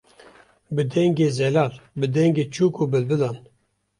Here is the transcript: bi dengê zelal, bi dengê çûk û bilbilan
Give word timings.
bi 0.75 0.83
dengê 0.91 1.27
zelal, 1.37 1.73
bi 1.99 2.05
dengê 2.15 2.45
çûk 2.55 2.73
û 2.83 2.85
bilbilan 2.93 3.35